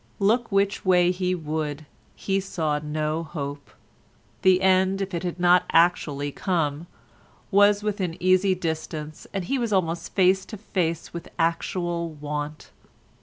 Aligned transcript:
Look 0.17 0.51
which 0.51 0.83
way 0.83 1.11
he 1.11 1.35
would 1.35 1.85
he 2.15 2.39
saw 2.39 2.79
no 2.79 3.21
hope; 3.23 3.69
the 4.41 4.63
end, 4.63 4.99
if 4.99 5.13
it 5.13 5.21
had 5.21 5.39
not 5.39 5.63
actually 5.73 6.31
come, 6.31 6.87
was 7.51 7.83
within 7.83 8.17
easy 8.19 8.55
distance 8.55 9.27
and 9.31 9.45
he 9.45 9.59
was 9.59 9.71
almost 9.71 10.15
face 10.15 10.43
to 10.45 10.57
face 10.57 11.13
with 11.13 11.29
actual 11.37 12.09
want. 12.13 12.71